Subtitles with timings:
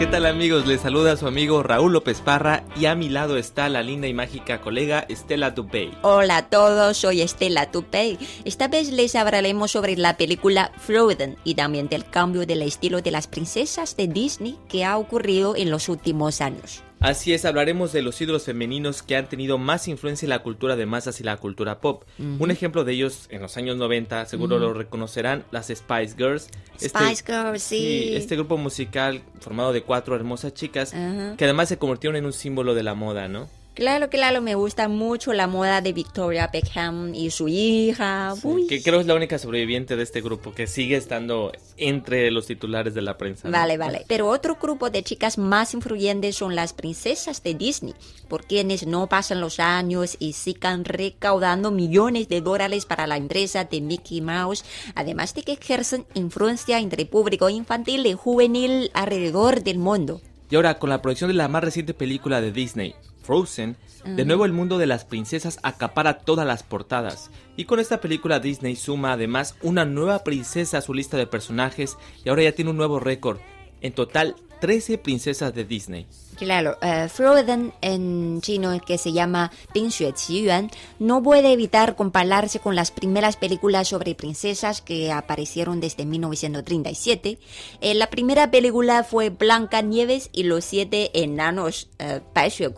[0.00, 0.66] ¿Qué tal amigos?
[0.66, 4.14] Les saluda su amigo Raúl López Parra y a mi lado está la linda y
[4.14, 5.92] mágica colega Estela Tupey.
[6.00, 8.18] Hola a todos, soy Estela Tupey.
[8.46, 13.10] Esta vez les hablaremos sobre la película Frozen y también del cambio del estilo de
[13.10, 16.82] las princesas de Disney que ha ocurrido en los últimos años.
[17.00, 20.76] Así es, hablaremos de los ídolos femeninos que han tenido más influencia en la cultura
[20.76, 22.04] de masas y la cultura pop.
[22.18, 26.48] Un ejemplo de ellos en los años 90, seguro lo reconocerán, las Spice Girls.
[26.78, 28.14] Spice Girls, sí.
[28.14, 32.74] Este grupo musical formado de cuatro hermosas chicas que además se convirtieron en un símbolo
[32.74, 33.48] de la moda, ¿no?
[33.80, 38.34] Claro, claro, me gusta mucho la moda de Victoria Beckham y su hija.
[38.42, 38.66] Uy.
[38.66, 42.92] Que creo es la única sobreviviente de este grupo que sigue estando entre los titulares
[42.92, 43.48] de la prensa.
[43.48, 43.56] ¿no?
[43.56, 44.04] Vale, vale.
[44.06, 47.94] Pero otro grupo de chicas más influyentes son las princesas de Disney,
[48.28, 53.64] por quienes no pasan los años y sigan recaudando millones de dólares para la empresa
[53.64, 54.62] de Mickey Mouse,
[54.94, 60.20] además de que ejercen influencia entre público infantil y juvenil alrededor del mundo.
[60.50, 62.94] Y ahora, con la producción de la más reciente película de Disney,
[63.30, 67.30] Frozen, de nuevo el mundo de las princesas acapara todas las portadas.
[67.56, 71.96] Y con esta película Disney suma además una nueva princesa a su lista de personajes
[72.24, 73.38] y ahora ya tiene un nuevo récord.
[73.82, 76.06] En total, 13 princesas de Disney.
[76.40, 82.60] Claro, uh, Frozen en chino que se llama Pin Xue Yuan no puede evitar compararse
[82.60, 87.38] con las primeras películas sobre princesas que aparecieron desde 1937.
[87.82, 92.72] Eh, la primera película fue Blanca Nieves y los siete enanos, eh, Bai Xue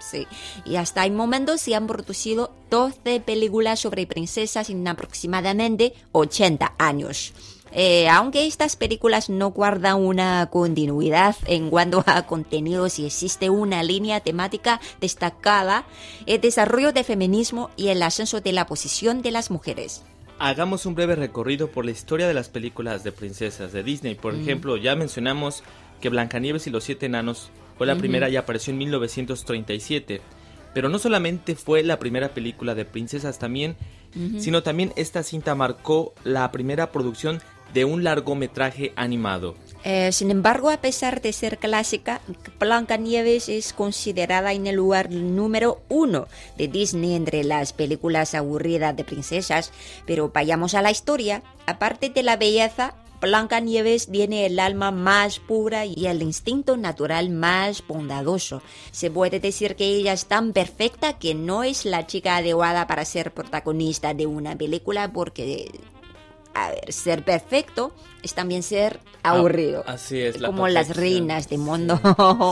[0.00, 0.26] sí.
[0.64, 7.32] Y hasta el momento se han producido 12 películas sobre princesas en aproximadamente 80 años.
[7.78, 13.82] Eh, aunque estas películas no guardan una continuidad en cuanto a contenidos y existe una
[13.82, 15.84] línea temática destacada,
[16.24, 20.02] el desarrollo del feminismo y el ascenso de la posición de las mujeres.
[20.38, 24.14] Hagamos un breve recorrido por la historia de las películas de princesas de Disney.
[24.14, 25.62] Por ejemplo, ya mencionamos
[26.00, 30.22] que Blancanieves y los siete enanos fue la primera y apareció en 1937.
[30.72, 33.76] Pero no solamente fue la primera película de princesas también,
[34.38, 37.40] sino también esta cinta marcó la primera producción
[37.72, 39.54] de un largometraje animado.
[39.84, 42.20] Eh, sin embargo, a pesar de ser clásica,
[42.58, 46.26] Blancanieves es considerada en el lugar número uno
[46.58, 49.72] de Disney entre las películas aburridas de princesas.
[50.04, 51.42] Pero vayamos a la historia.
[51.66, 57.86] Aparte de la belleza, Blancanieves tiene el alma más pura y el instinto natural más
[57.86, 58.62] bondadoso.
[58.90, 63.04] Se puede decir que ella es tan perfecta que no es la chica adecuada para
[63.04, 65.70] ser protagonista de una película porque
[66.64, 69.84] a ver, ser perfecto es también ser aburrido.
[69.86, 72.00] Ah, así es, la Como las reinas de mundo.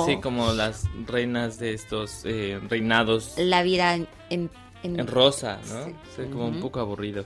[0.07, 4.51] Sí, como las reinas de estos eh, reinados La vida en, en-
[4.83, 5.85] en- en rosa, ¿no?
[5.87, 5.93] Sí.
[6.17, 7.25] Sí, como un poco aburrido.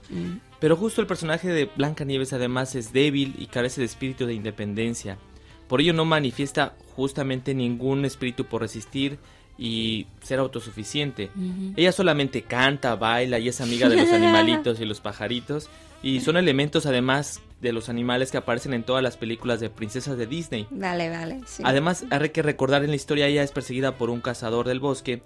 [0.61, 5.19] Pero justo el personaje de Blancanieves además es débil y carece de espíritu de independencia.
[5.67, 9.19] Por ello no manifiesta justamente ningún espíritu por resistir
[9.59, 11.31] y ser autosuficiente.
[11.77, 15.69] Ella solamente canta, baila y es amiga de los animalitos y los pajaritos.
[16.03, 20.17] Y son elementos además de los animales que aparecen en todas las películas de princesas
[20.17, 20.69] de Disney.
[20.71, 21.41] Vale, vale.
[21.47, 21.63] sí.
[21.67, 25.23] Además, hay que recordar en la historia ella es perseguida por un cazador del bosque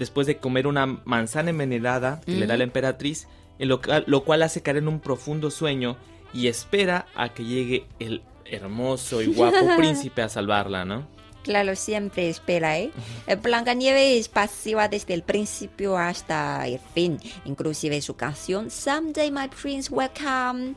[0.00, 3.28] después de comer una manzana envenenada que le da la emperatriz,
[3.60, 5.96] en lo, ca- lo cual hace caer en un profundo sueño
[6.34, 11.06] y espera a que llegue el hermoso y guapo príncipe a salvarla, ¿no?
[11.46, 12.90] Claro, siempre espera, ¿eh?
[13.28, 17.20] Eh, Blancanieves es pasiva desde el principio hasta el fin.
[17.44, 20.74] Inclusive su canción Someday My Prince Will Come.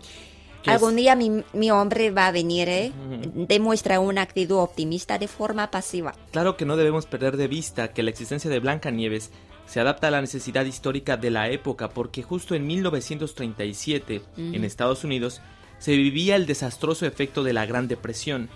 [0.67, 2.91] Algún día mi, mi hombre va a venir, ¿eh?
[3.33, 6.13] Demuestra una actitud optimista de forma pasiva.
[6.31, 9.31] Claro que no debemos perder de vista que la existencia de Blancanieves
[9.65, 15.03] se adapta a la necesidad histórica de la época porque justo en 1937, en Estados
[15.03, 15.41] Unidos,
[15.79, 18.49] se vivía el desastroso efecto de la Gran Depresión.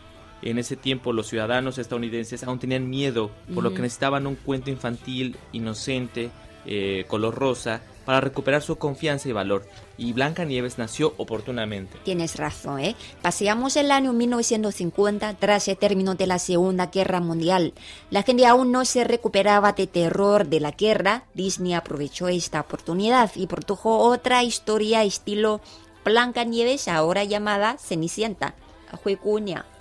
[0.44, 4.70] En ese tiempo los ciudadanos estadounidenses aún tenían miedo, por lo que necesitaban un cuento
[4.70, 6.30] infantil, inocente,
[6.66, 9.66] eh, color rosa, para recuperar su confianza y valor.
[9.98, 11.98] Y Blancanieves nació oportunamente.
[12.04, 12.96] Tienes razón, ¿eh?
[13.22, 17.74] Paseamos el año 1950 tras el término de la Segunda Guerra Mundial.
[18.10, 21.24] La gente aún no se recuperaba de terror de la guerra.
[21.34, 25.62] Disney aprovechó esta oportunidad y produjo otra historia estilo
[26.04, 28.56] Blancanieves, ahora llamada Cenicienta.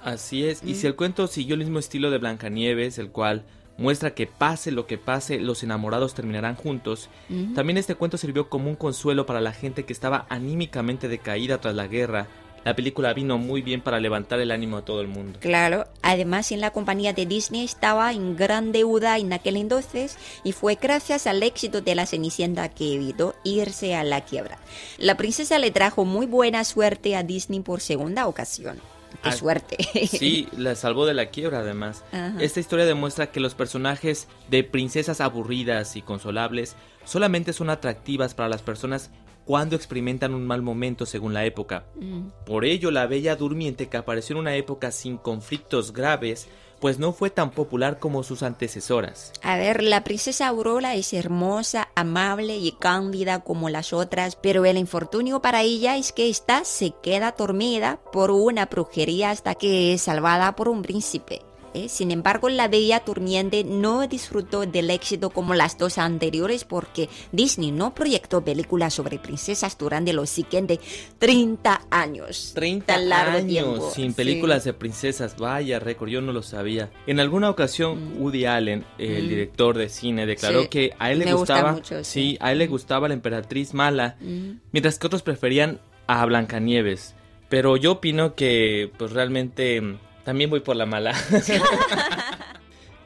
[0.03, 3.45] Así es, y si el cuento siguió el mismo estilo de Blancanieves, el cual
[3.79, 7.09] muestra que pase lo que pase, los enamorados terminarán juntos,
[7.55, 11.75] también este cuento sirvió como un consuelo para la gente que estaba anímicamente decaída tras
[11.75, 12.29] la guerra.
[12.65, 15.41] La película vino muy bien para levantar el ánimo a todo el mundo.
[15.41, 20.53] Claro, además en la compañía de Disney estaba en gran deuda en aquel entonces y
[20.53, 24.59] fue gracias al éxito de la Cenicienta que evitó irse a la quiebra.
[24.99, 28.79] La princesa le trajo muy buena suerte a Disney por segunda ocasión.
[29.23, 29.77] Qué Ah, suerte.
[30.07, 32.05] Sí, la salvó de la quiebra además.
[32.13, 32.35] Ajá.
[32.41, 38.49] Esta historia demuestra que los personajes de princesas aburridas y consolables solamente son atractivas para
[38.49, 39.11] las personas
[39.45, 41.85] cuando experimentan un mal momento según la época.
[41.97, 42.29] Mm.
[42.47, 46.49] Por ello, la Bella Durmiente, que apareció en una época sin conflictos graves,
[46.83, 49.33] pues no fue tan popular como sus antecesoras.
[49.41, 54.77] A ver, la princesa Aurora es hermosa, amable y cándida como las otras, pero el
[54.77, 60.03] infortunio para ella es que ésta se queda dormida por una brujería hasta que es
[60.03, 61.43] salvada por un príncipe.
[61.75, 61.89] ¿Eh?
[61.89, 67.71] Sin embargo, la Bella Durmiente no disfrutó del éxito como las dos anteriores porque Disney
[67.71, 70.79] no proyectó películas sobre princesas durante los siguientes
[71.19, 72.53] 30 años.
[72.55, 74.15] 30 Tan largo años tiempo, sin sí.
[74.17, 75.37] películas de princesas.
[75.37, 76.91] Vaya récord, yo no lo sabía.
[77.07, 79.29] En alguna ocasión, Woody Allen, el Mm.
[79.29, 82.33] director de cine, declaró Sí, que a él le me gusta gustaba, mucho, sí.
[82.33, 84.59] sí, a él le gustaba la emperatriz mala, Mm.
[84.73, 87.15] mientras que otros preferían a Blancanieves.
[87.49, 91.15] Pero yo opino que, pues realmente, mm, también voy por la mala.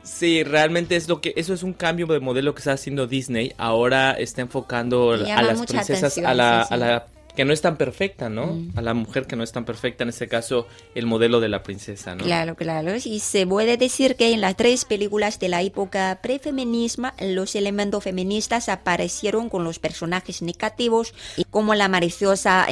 [0.07, 3.53] Sí, realmente es lo que eso es un cambio de modelo que está haciendo Disney.
[3.59, 6.75] Ahora está enfocando a las princesas atención, a la, sí, sí.
[6.75, 8.47] a la que no es tan perfecta, ¿no?
[8.47, 8.73] Mm.
[8.77, 11.63] A la mujer que no es tan perfecta, en este caso el modelo de la
[11.63, 12.25] princesa, ¿no?
[12.25, 12.95] Claro, claro.
[12.97, 18.03] Y se puede decir que en las tres películas de la época prefeminismo, los elementos
[18.03, 21.15] feministas aparecieron con los personajes negativos,
[21.51, 22.67] como la maliciosa,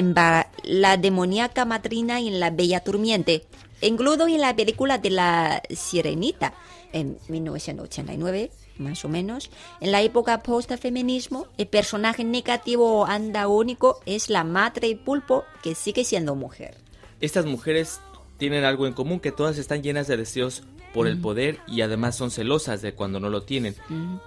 [0.62, 3.44] la demoníaca madrina y en la bella durmiente.
[3.81, 6.55] Incluido en la película de la Sirenita,
[6.93, 9.50] en 1989, más o menos.
[9.81, 16.05] En la época post-feminismo, el personaje negativo o antagónico es la madre pulpo, que sigue
[16.05, 16.76] siendo mujer.
[17.21, 18.00] Estas mujeres
[18.38, 20.62] tienen algo en común, que todas están llenas de deseos
[20.93, 23.75] por el poder y además son celosas de cuando no lo tienen.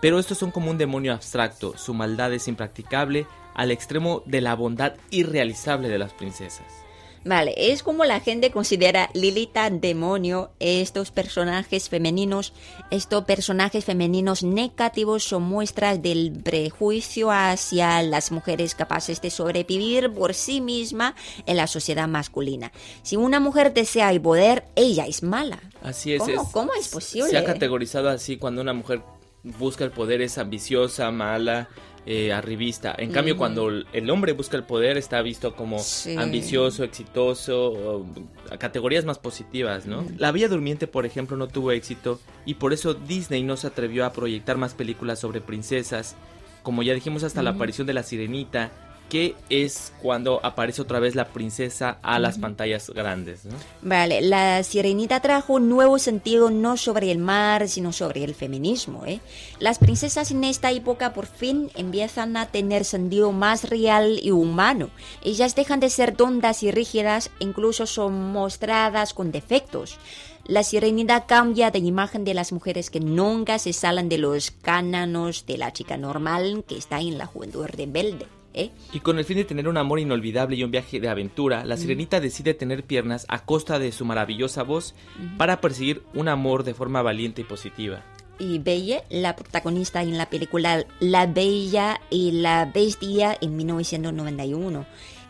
[0.02, 4.54] Pero estos son como un demonio abstracto, su maldad es impracticable al extremo de la
[4.54, 6.66] bondad irrealizable de las princesas.
[7.28, 12.54] Vale, es como la gente considera Lilita demonio, estos personajes femeninos,
[12.90, 20.34] estos personajes femeninos negativos son muestras del prejuicio hacia las mujeres capaces de sobrevivir por
[20.34, 21.16] sí misma
[21.46, 22.72] en la sociedad masculina.
[23.04, 25.60] Si una mujer desea el poder, ella es mala.
[25.84, 26.22] Así es.
[26.22, 27.30] ¿Cómo- es- cómo es posible?
[27.30, 29.02] Se ha categorizado así cuando una mujer
[29.60, 31.68] busca el poder es ambiciosa, mala,
[32.06, 32.96] eh, arribista.
[32.98, 36.16] En cambio, cuando el- hombre busca el poder está visto como Sí.
[36.18, 38.06] ambicioso, exitoso,
[38.50, 40.06] a categorías más positivas, ¿no?
[40.18, 44.06] La Bella Durmiente, por ejemplo, no tuvo éxito y por eso Disney no se atrevió
[44.06, 46.16] a proyectar más películas sobre princesas.
[46.64, 48.72] Como ya dijimos, hasta la aparición de la Sirenita,
[49.10, 53.56] que es cuando aparece otra vez la princesa a las pantallas grandes, ¿no?
[53.82, 59.06] Vale, la sirenita trajo un nuevo sentido no sobre el mar, sino sobre el feminismo.
[59.06, 59.22] ¿eh?
[59.60, 64.90] Las princesas en esta época por fin empiezan a tener sentido más real y humano.
[65.24, 69.98] Ellas dejan de ser tontas y rígidas, incluso son mostradas con defectos.
[70.46, 75.46] La sirenita cambia de imagen de las mujeres que nunca se salen de los cánones
[75.46, 78.37] de la chica normal que está en la juventud rebelde.
[78.58, 78.72] ¿Eh?
[78.94, 81.78] Y con el fin de tener un amor inolvidable y un viaje de aventura, la
[81.78, 84.96] sirenita decide tener piernas a costa de su maravillosa voz
[85.38, 88.04] para perseguir un amor de forma valiente y positiva.
[88.40, 94.86] y Belle, la protagonista en la película La Bella y la Bestia en 1991.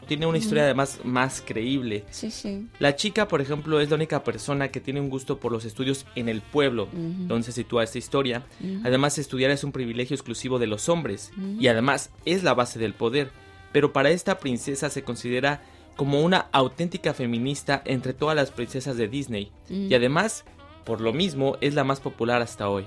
[0.07, 2.05] Tiene una historia además más creíble.
[2.11, 2.67] Sí, sí.
[2.79, 6.05] La chica, por ejemplo, es la única persona que tiene un gusto por los estudios
[6.15, 8.45] en el pueblo, donde se sitúa esta historia.
[8.83, 12.93] Además, estudiar es un privilegio exclusivo de los hombres y además es la base del
[12.93, 13.31] poder.
[13.71, 15.61] Pero para esta princesa se considera
[15.97, 20.45] como una auténtica feminista entre todas las princesas de Disney y además,
[20.85, 22.85] por lo mismo, es la más popular hasta hoy.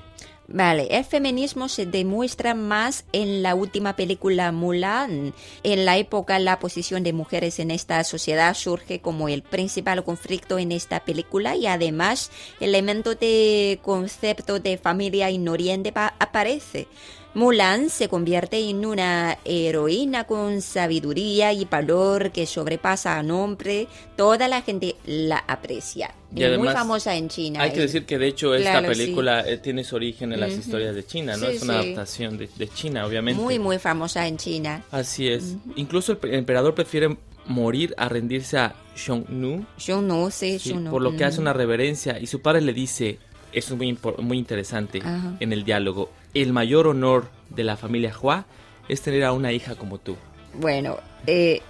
[0.53, 5.33] Vale, el feminismo se demuestra más en la última película Mulan.
[5.63, 10.59] En la época la posición de mujeres en esta sociedad surge como el principal conflicto
[10.59, 16.89] en esta película y además el elemento de concepto de familia en Oriente pa- aparece.
[17.33, 23.87] Mulan se convierte en una heroína con sabiduría y valor que sobrepasa a nombre.
[24.17, 26.13] Toda la gente la aprecia.
[26.35, 27.63] Y es muy además, famosa en China.
[27.63, 30.53] Hay que decir que de hecho esta Claro, película eh, tiene su origen en las
[30.53, 31.47] historias de China, ¿no?
[31.47, 31.87] Sí, es una sí.
[31.87, 33.41] adaptación de, de China, obviamente.
[33.41, 34.83] Muy, muy famosa en China.
[34.91, 35.57] Así es.
[35.77, 37.17] Incluso el pe- emperador prefiere
[37.47, 40.91] morir a rendirse a Xiongnu, sé, sí, yo no.
[40.91, 43.19] por lo que hace una reverencia y su padre le dice,
[43.53, 45.37] eso es muy, muy interesante Ajá.
[45.41, 48.45] en el diálogo, el mayor honor de la familia Hua
[48.89, 50.17] es tener a una hija como tú.
[50.55, 51.61] Bueno, eh,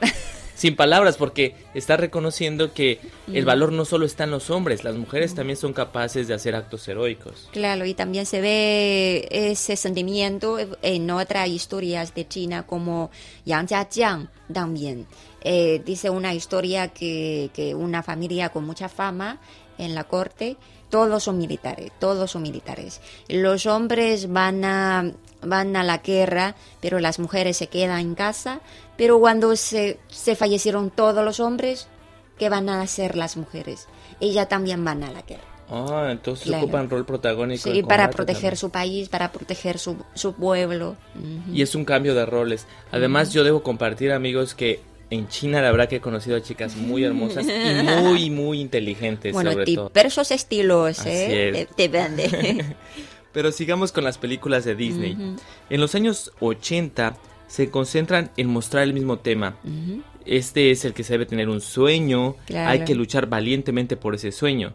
[0.58, 2.98] Sin palabras, porque está reconociendo que
[3.32, 6.56] el valor no solo está en los hombres, las mujeres también son capaces de hacer
[6.56, 7.48] actos heroicos.
[7.52, 13.12] claro, y también se ve ese sentimiento en otras historias de China como
[13.44, 15.06] Yang Jiajiang también.
[15.42, 19.38] Eh, dice una historia que, que una familia con mucha fama
[19.78, 20.56] en la corte,
[20.90, 23.00] todos son militares, todos son militares.
[23.28, 28.60] Los hombres van a, van a la guerra, pero las mujeres se quedan en casa.
[28.96, 31.86] Pero cuando se, se fallecieron todos los hombres,
[32.38, 33.86] ¿qué van a hacer las mujeres?
[34.20, 35.42] Ellas también van a la guerra.
[35.70, 36.64] Ah, entonces Claro.
[36.64, 37.70] ocupan rol protagónico.
[37.70, 38.56] Sí, para proteger también.
[38.56, 40.96] su país, para proteger su, su pueblo.
[41.52, 42.66] Y es un cambio de roles.
[42.90, 44.80] Además, yo debo compartir, amigos, que
[45.10, 49.32] en China la verdad que he conocido a chicas muy hermosas y muy, muy inteligentes,
[49.32, 49.88] Bueno, sobre todo.
[49.90, 51.68] diversos estilos, ¿eh?
[51.76, 51.90] es.
[51.90, 52.64] Vende.
[53.32, 55.16] Pero sigamos con las películas de Disney.
[55.70, 57.16] En los años 80
[57.46, 59.56] se concentran en mostrar el mismo tema.
[60.24, 62.70] Este es el que se debe tener un sueño, Claro.
[62.70, 64.74] hay que luchar valientemente por ese sueño.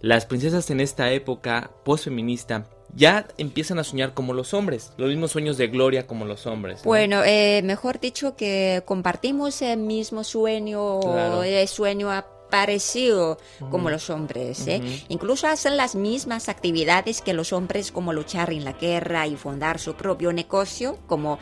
[0.00, 5.30] Las princesas en esta época postfeminista ya empiezan a soñar como los hombres, los mismos
[5.30, 6.78] sueños de gloria como los hombres.
[6.80, 6.84] ¿no?
[6.86, 11.42] Bueno, eh, mejor dicho que compartimos el mismo sueño, Claro.
[11.44, 12.10] el sueño
[12.50, 13.38] parecido
[13.70, 14.66] como los hombres.
[14.66, 15.04] ¿eh?
[15.08, 19.78] Incluso hacen las mismas actividades que los hombres, como luchar en la guerra y fundar
[19.78, 21.38] su propio negocio, como,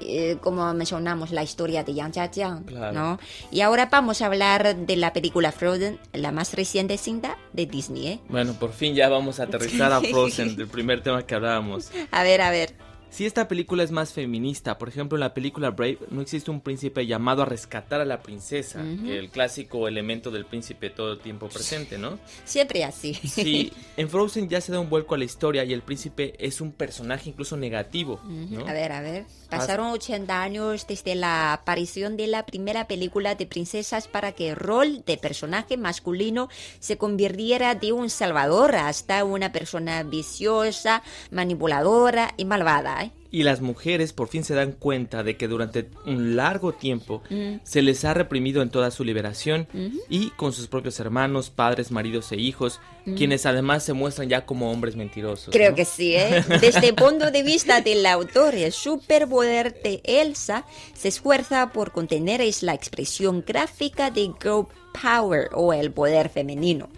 [0.00, 2.64] eh, como mencionamos la historia de Yang Jiajiang.
[2.64, 2.92] Claro.
[2.92, 3.18] ¿no?
[3.50, 8.06] Y ahora vamos a hablar de la película Frozen, la más reciente cinta de Disney.
[8.06, 8.20] ¿eh?
[8.28, 11.90] Bueno, por fin ya vamos a aterrizar a Frozen, del primer tema que hablábamos.
[12.10, 12.91] A ver, a ver.
[13.12, 16.62] Si esta película es más feminista, por ejemplo en la película Brave no existe un
[16.62, 21.18] príncipe llamado a rescatar a la princesa, que el clásico elemento del príncipe todo el
[21.18, 22.18] tiempo presente, ¿no?
[22.46, 23.12] Siempre así.
[23.12, 26.62] Sí, en Frozen ya se da un vuelco a la historia y el príncipe es
[26.62, 28.66] un personaje incluso negativo, ¿no?
[28.66, 29.26] A ver, a ver.
[29.50, 34.56] Pasaron 80 años desde la aparición de la primera película de princesas para que el
[34.56, 36.48] rol de personaje masculino
[36.80, 43.01] se convirtiera de un salvador hasta una persona viciosa, manipuladora y malvada.
[43.32, 47.22] Y las mujeres por fin se dan cuenta de que durante un largo tiempo
[47.64, 49.66] se les ha reprimido en toda su liberación
[50.08, 52.78] y con sus propios hermanos, padres, maridos e hijos,
[53.16, 55.52] quienes además se muestran ya como hombres mentirosos.
[55.52, 55.76] Creo ¿no?
[55.76, 56.44] que sí, ¿eh?
[56.60, 62.40] Desde el punto de vista del autor, el superpoder de Elsa se esfuerza por contener
[62.40, 64.66] es la expresión gráfica de girl
[65.02, 66.88] power o el poder femenino.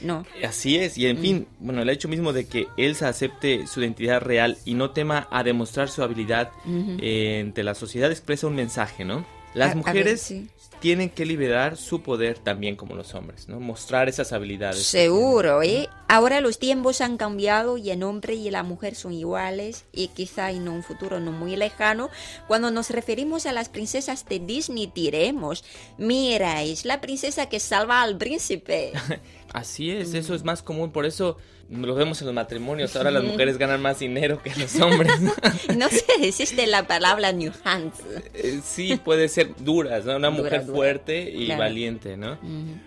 [0.00, 0.24] No.
[0.44, 4.20] Así es, y en fin, bueno, el hecho mismo de que Elsa acepte su identidad
[4.20, 9.04] real y no tema a demostrar su habilidad eh, ante la sociedad expresa un mensaje,
[9.04, 9.26] ¿no?
[9.54, 10.48] Las A- a ver, mujeres sí.
[10.80, 13.58] tienen que liberar su poder también como los hombres, ¿no?
[13.60, 14.82] Mostrar esas habilidades.
[14.84, 15.88] Seguro, ¿eh?
[16.06, 20.50] Ahora los tiempos han cambiado y el hombre y la mujer son iguales y quizá
[20.52, 22.08] en un futuro no muy lejano,
[22.46, 25.64] cuando nos referimos a las princesas de Disney diremos,
[25.98, 28.92] mira, es la princesa que salva al príncipe.
[29.52, 31.36] Así es, eso es más común, por eso
[31.70, 35.12] lo vemos en los matrimonios, ahora las mujeres ganan más dinero que los hombres.
[35.76, 37.94] No sé, existe la palabra New Hands.
[38.34, 40.16] Eh, sí, puede ser duras, ¿no?
[40.16, 40.76] Una Dura, mujer dura.
[40.76, 41.60] fuerte y Claro.
[41.60, 42.38] valiente, ¿no?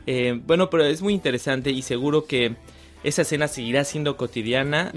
[0.07, 2.55] Eh, bueno, pero es muy interesante y seguro que
[3.03, 4.91] esa escena seguirá siendo cotidiana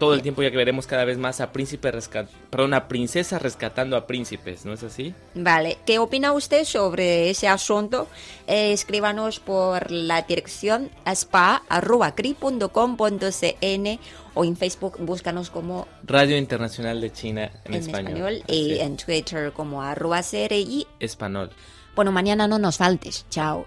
[0.00, 3.38] todo el tiempo ya que veremos cada vez más a príncipe rescat perdón, a princesa
[3.38, 5.14] rescatando a príncipes, ¿no es así?
[5.36, 8.08] Vale, ¿qué opina usted sobre ese asunto?
[8.48, 14.00] Eh, escríbanos por la dirección spa.cri.com.cn
[14.34, 18.42] o en Facebook búscanos como Radio Internacional de China en, en español.
[18.48, 20.86] y en Twitter como arroba CRI.
[20.98, 21.50] Español.
[21.94, 23.26] Bueno, mañana no nos faltes.
[23.28, 23.66] Chao.